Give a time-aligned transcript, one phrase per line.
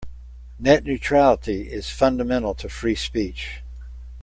[0.57, 3.61] Net neutrality is fundamental to free speech.